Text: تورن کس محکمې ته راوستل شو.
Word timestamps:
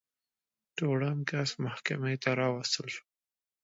تورن 0.75 1.17
کس 1.29 1.49
محکمې 1.63 2.15
ته 2.23 2.29
راوستل 2.39 2.87
شو. 2.93 3.03